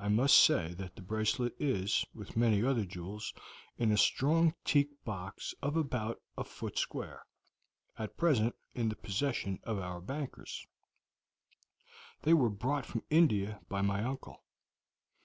I 0.00 0.08
must 0.08 0.34
say 0.36 0.74
that 0.74 0.96
the 0.96 1.02
bracelet 1.02 1.54
is, 1.60 2.04
with 2.12 2.36
many 2.36 2.64
other 2.64 2.84
jewels, 2.84 3.32
in 3.76 3.92
a 3.92 3.96
strong 3.96 4.52
teak 4.64 4.88
box 5.04 5.54
of 5.62 5.76
about 5.76 6.20
a 6.36 6.42
foot 6.42 6.76
square, 6.76 7.24
at 7.96 8.16
present 8.16 8.56
in 8.74 8.88
the 8.88 8.96
possession 8.96 9.60
of 9.62 9.78
our 9.78 10.00
bankers; 10.00 10.66
they 12.22 12.34
were 12.34 12.50
brought 12.50 12.84
from 12.84 13.04
India 13.10 13.60
by 13.68 13.80
my 13.80 14.02
uncle. 14.02 14.42